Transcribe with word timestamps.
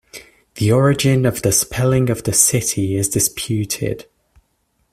The 0.55 0.71
origin 0.71 1.27
of 1.27 1.43
the 1.43 1.51
spelling 1.51 2.09
of 2.09 2.23
the 2.23 2.33
City 2.33 2.95
is 2.97 3.07
disputed. 3.09 4.07